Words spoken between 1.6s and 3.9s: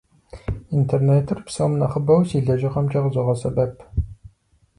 нэхъыбэу си лэжьыгъэмкӏэ къызогъэсэбэп.